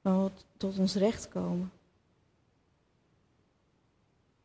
[0.00, 1.70] waar we tot ons recht komen.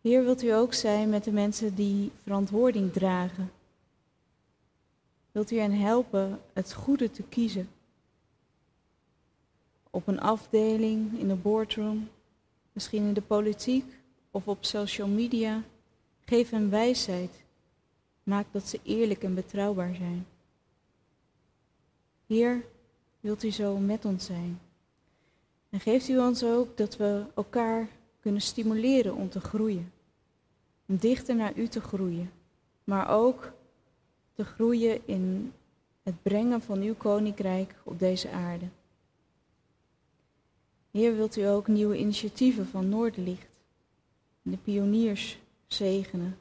[0.02, 3.52] Heer, wilt u ook zijn met de mensen die verantwoording dragen?
[5.32, 7.70] Wilt u hen helpen het goede te kiezen?
[9.90, 12.10] Op een afdeling, in de boardroom,
[12.72, 13.86] misschien in de politiek
[14.32, 15.64] of op social media.
[16.26, 17.44] Geef hen wijsheid.
[18.24, 20.26] Maak dat ze eerlijk en betrouwbaar zijn.
[22.28, 22.66] Heer,
[23.20, 24.60] wilt u zo met ons zijn?
[25.70, 27.88] En geeft u ons ook dat we elkaar
[28.20, 29.92] kunnen stimuleren om te groeien.
[30.86, 32.32] Om dichter naar u te groeien.
[32.84, 33.52] Maar ook
[34.34, 35.54] te groeien in
[36.04, 38.66] het brengen van uw koninkrijk op deze aarde.
[40.92, 43.48] Heer, wilt u ook nieuwe initiatieven van Noorderlicht
[44.44, 46.38] en de pioniers zegenen.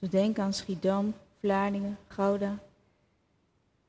[0.00, 2.58] Zo denken aan Schiedam, Vlaardingen, Gouda.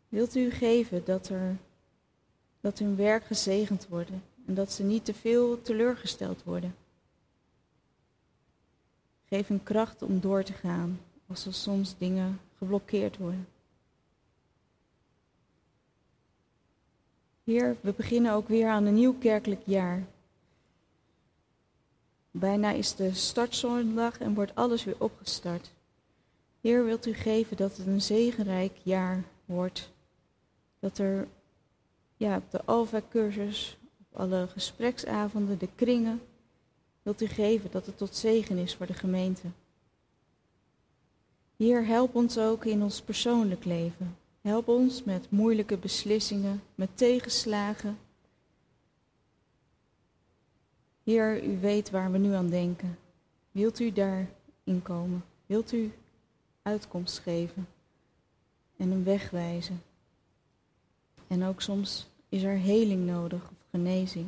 [0.10, 1.58] Wilt u geven dat, er,
[2.60, 4.10] dat hun werk gezegend wordt
[4.46, 6.76] en dat ze niet te veel teleurgesteld worden?
[9.26, 13.48] Geef hun kracht om door te gaan als er soms dingen geblokkeerd worden.
[17.44, 20.04] Heer, we beginnen ook weer aan een nieuw kerkelijk jaar.
[22.32, 25.76] Bijna is de startzondag en wordt alles weer opgestart.
[26.68, 29.92] Heer, wilt u geven dat het een zegenrijk jaar wordt.
[30.80, 31.28] Dat er
[32.18, 36.22] ja, op de Alpha-cursus, op alle gespreksavonden, de kringen,
[37.02, 39.48] wilt u geven dat het tot zegen is voor de gemeente.
[41.58, 44.18] Heer, help ons ook in ons persoonlijk leven.
[44.42, 47.98] Help ons met moeilijke beslissingen, met tegenslagen.
[51.04, 52.98] Heer, u weet waar we nu aan denken.
[53.52, 55.24] Wilt u daarin komen?
[55.46, 55.92] Wilt u
[56.68, 57.68] uitkomst geven
[58.78, 59.82] en een weg wijzen?
[61.28, 64.28] En ook soms is er heling nodig of genezing.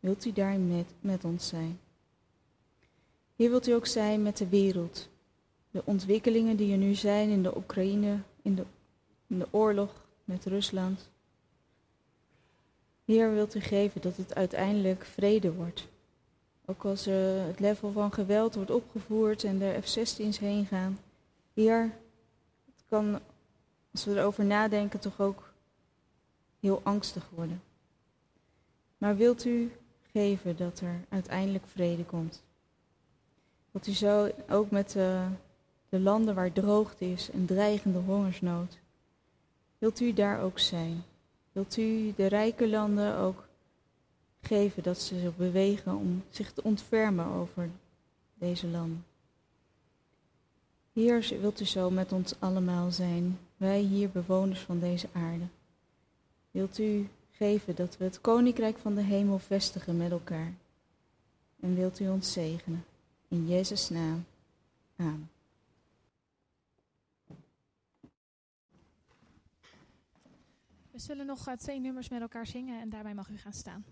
[0.00, 1.78] Wilt u daarin met, met ons zijn?
[3.36, 5.08] Hier wilt u ook zijn met de wereld.
[5.70, 8.64] De ontwikkelingen die er nu zijn in de Oekraïne, in de,
[9.26, 11.10] in de oorlog met Rusland.
[13.04, 15.86] Heer, wilt u geven dat het uiteindelijk vrede wordt.
[16.64, 20.98] Ook als uh, het level van geweld wordt opgevoerd en de F-16's heen gaan.
[21.54, 21.92] Heer,
[22.64, 23.20] het kan,
[23.92, 25.52] als we erover nadenken, toch ook
[26.60, 27.62] heel angstig worden.
[28.98, 29.72] Maar wilt u
[30.12, 32.42] geven dat er uiteindelijk vrede komt?
[33.70, 35.26] Dat u zo ook met de,
[35.88, 38.78] de landen waar droogte is en dreigende hongersnood,
[39.78, 41.02] wilt u daar ook zijn?
[41.52, 43.48] Wilt u de rijke landen ook
[44.40, 47.70] geven dat ze zich bewegen om zich te ontfermen over
[48.34, 49.04] deze landen?
[50.94, 55.44] Heer, wilt u zo met ons allemaal zijn, wij hier bewoners van deze aarde?
[56.50, 60.52] Wilt u geven dat we het koninkrijk van de hemel vestigen met elkaar?
[61.60, 62.84] En wilt u ons zegenen?
[63.28, 64.24] In Jezus' naam.
[64.96, 65.30] Amen.
[70.90, 73.84] We zullen nog eh, twee nummers met elkaar zingen en daarbij mag u gaan staan.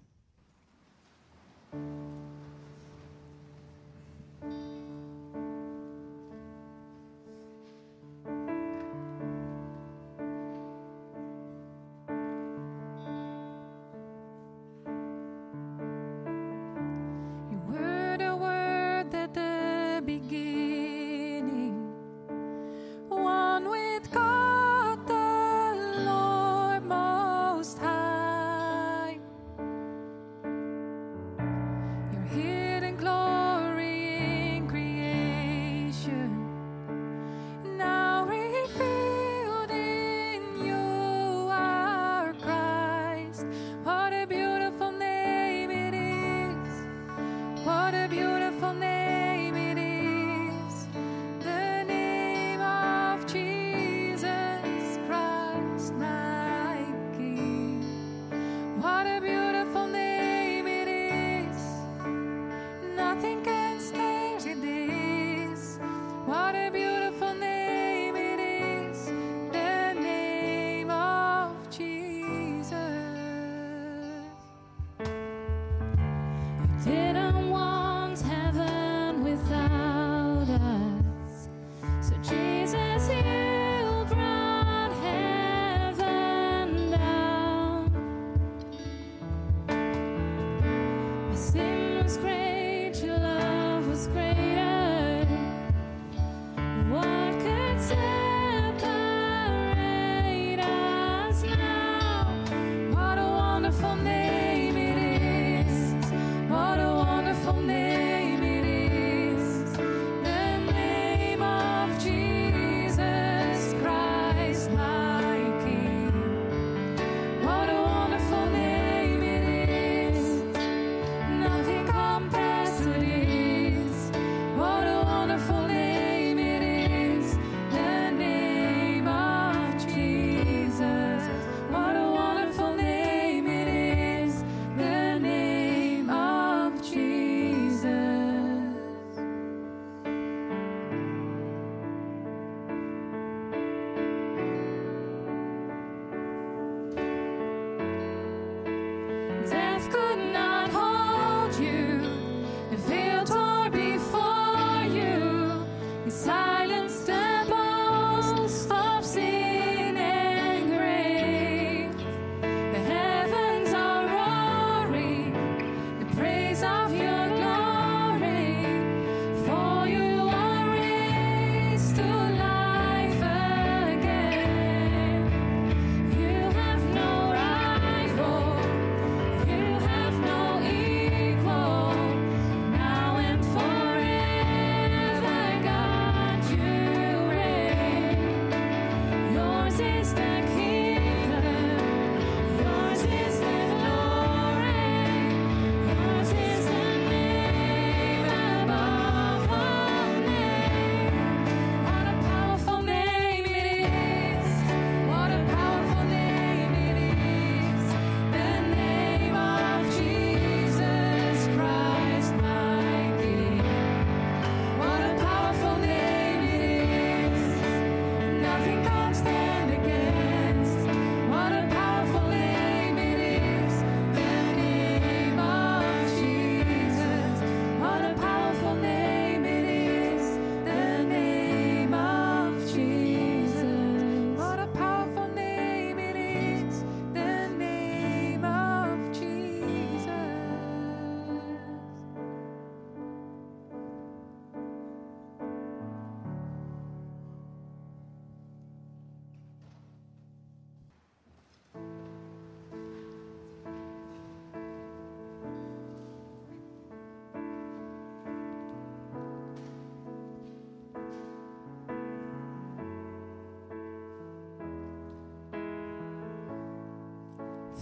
[59.05, 59.42] gotta be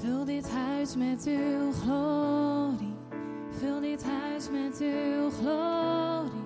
[0.00, 2.94] Vul dit huis met uw glorie.
[3.50, 6.44] Vul dit huis met uw glorie.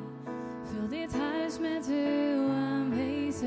[0.62, 3.44] Vul dit huis met uw aanwezigheid.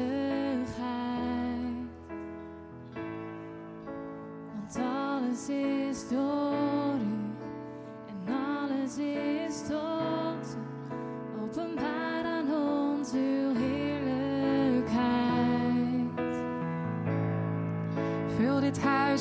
[4.53, 7.35] Want alles is door u
[8.07, 9.96] en alles is door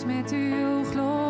[0.04, 1.25] met uw glorie.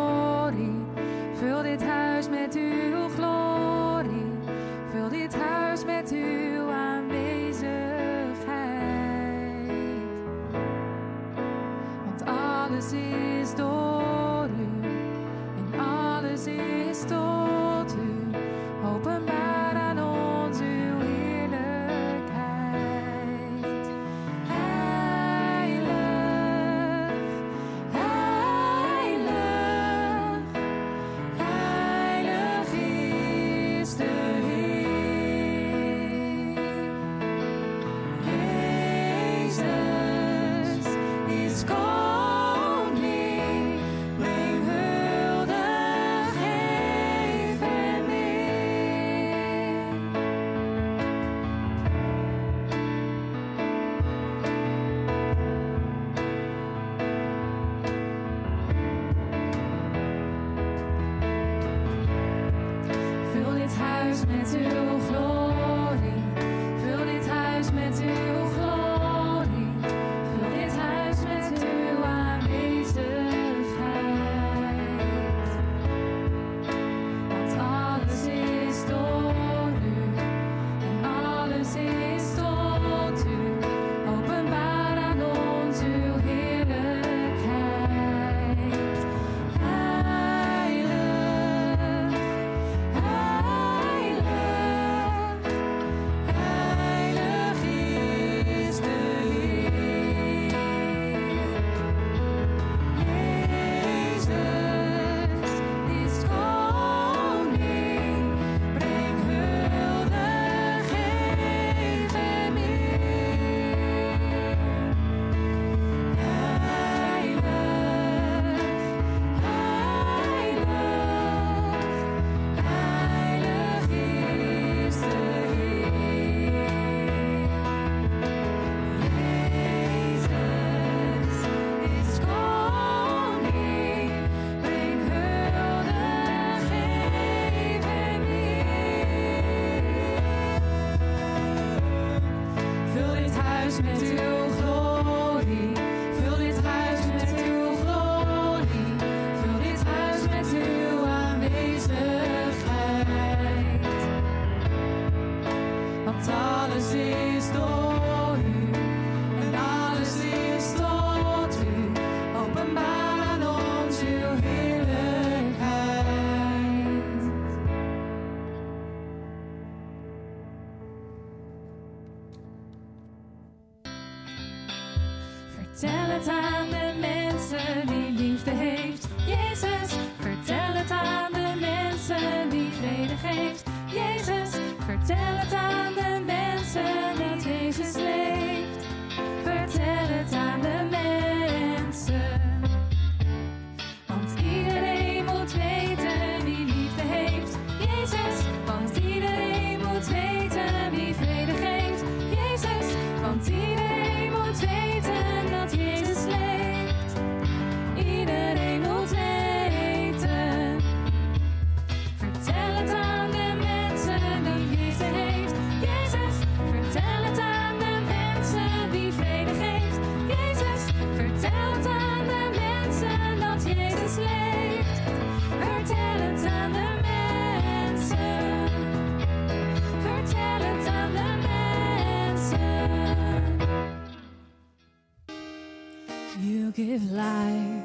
[236.77, 237.83] give life,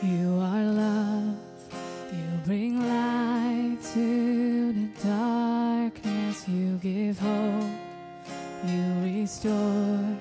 [0.00, 1.34] you are love,
[2.12, 7.64] you bring light to the darkness, you give hope,
[8.64, 10.16] you restore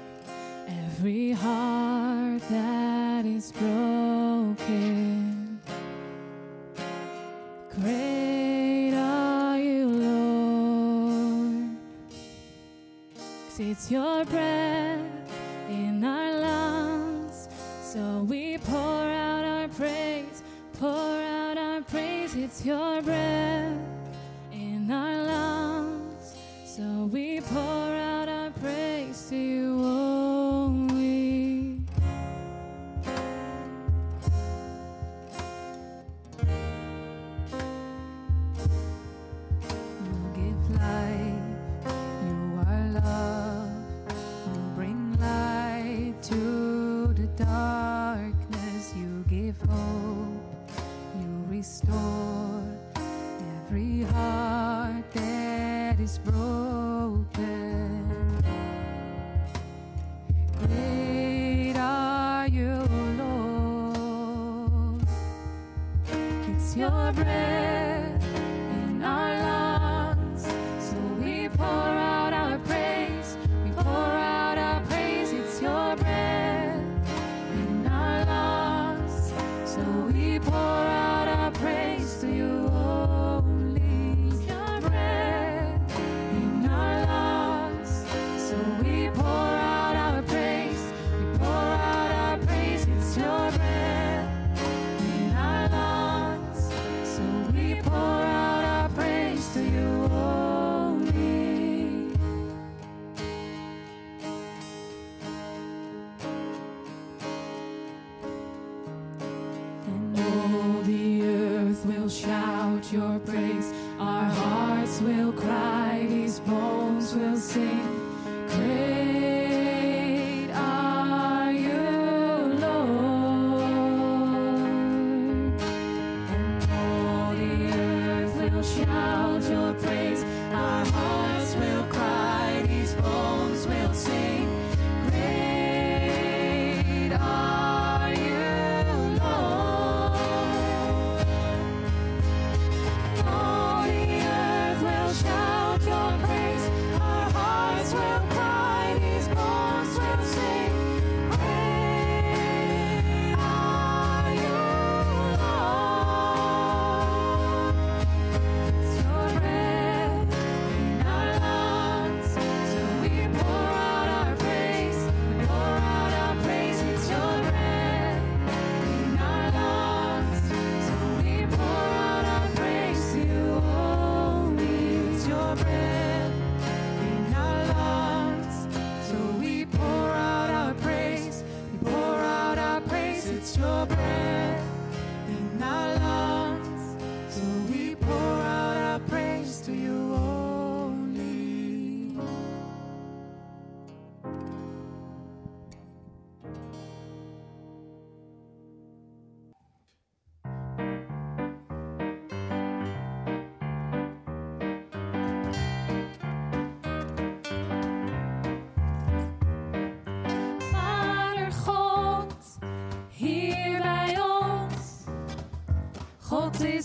[0.67, 5.61] every heart that is broken.
[7.79, 11.77] Great are you, Lord,
[13.59, 14.60] it's your breath.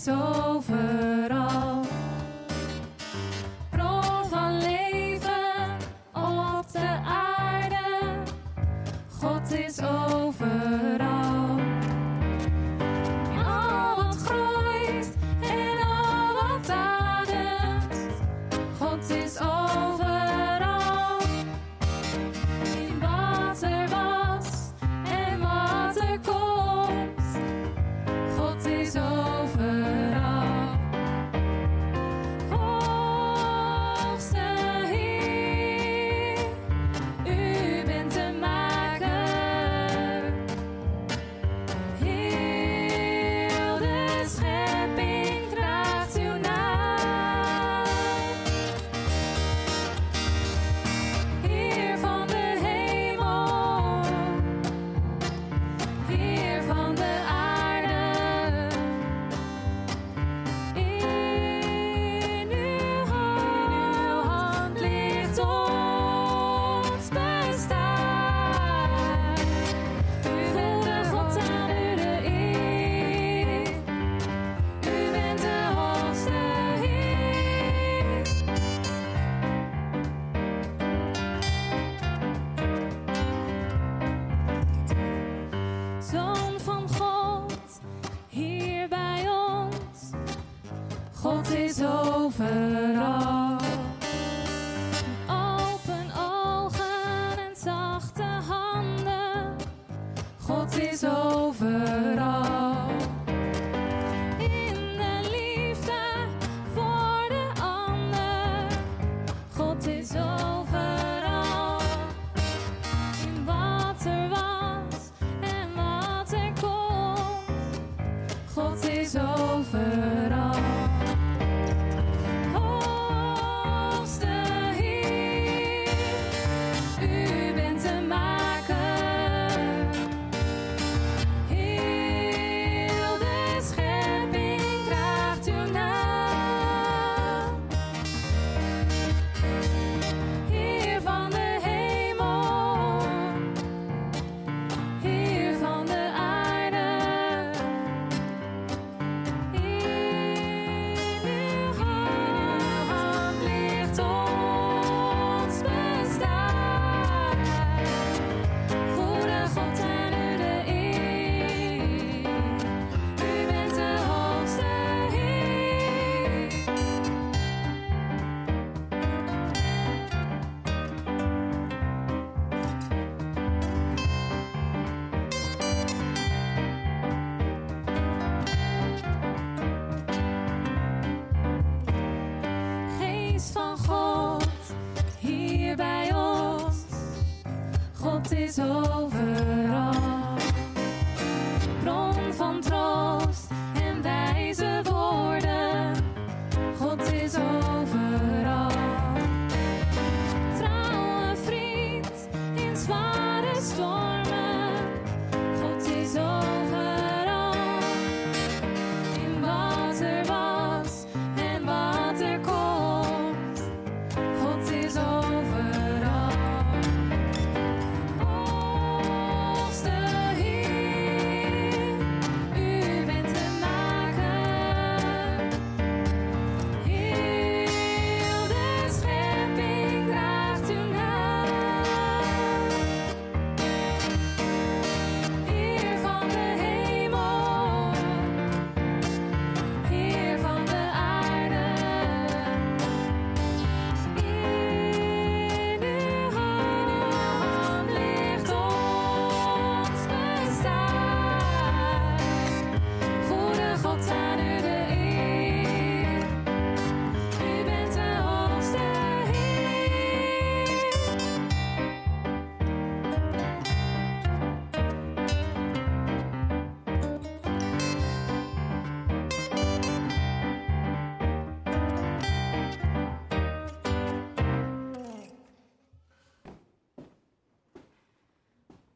[0.07, 0.63] God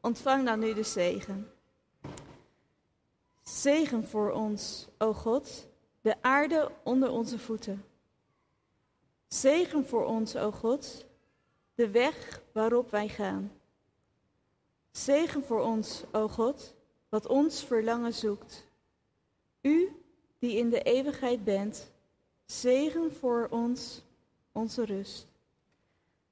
[0.02, 1.52] Ontvang dan nu de zegen.
[3.42, 5.66] Zegen voor ons, o God,
[6.00, 7.84] de aarde onder onze voeten.
[9.28, 11.06] Zegen voor ons, o God,
[11.74, 13.52] de weg waarop wij gaan.
[14.90, 16.74] Zegen voor ons, o God,
[17.08, 18.66] wat ons verlangen zoekt.
[19.60, 19.96] U
[20.38, 21.90] die in de eeuwigheid bent,
[22.46, 24.02] zegen voor ons
[24.52, 25.26] onze rust.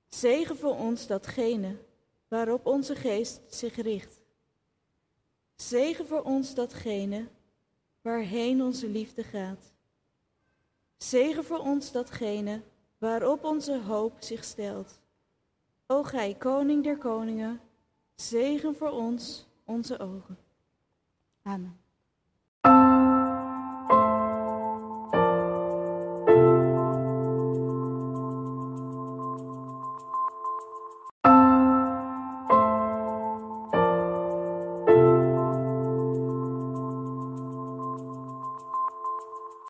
[0.09, 1.77] Zegen voor ons datgene
[2.31, 4.21] waarop onze geest zich richt.
[5.57, 7.29] Zegen voor ons datgene
[8.03, 9.73] waarheen onze liefde gaat.
[10.97, 12.63] Zegen voor ons datgene
[12.99, 15.01] waarop onze hoop zich stelt.
[15.87, 17.61] O gij, koning der koningen,
[18.15, 20.39] zegen voor ons onze ogen.
[21.43, 21.80] Amen.